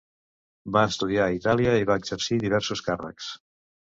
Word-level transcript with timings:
Va 0.77 0.85
estudiar 0.91 1.21
a 1.27 1.35
Itàlia 1.39 1.75
i 1.81 1.85
va 1.89 1.97
exercir 2.01 2.39
diversos 2.45 2.81
càrrecs. 2.89 3.29